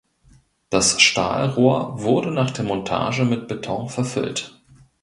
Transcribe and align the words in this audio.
Das 0.71 0.99
Stahlrohr 0.99 2.01
wurde 2.01 2.31
nach 2.31 2.49
der 2.49 2.65
Montage 2.65 3.23
mit 3.23 3.47
Beton 3.47 3.87
verfüllt. 3.87 4.59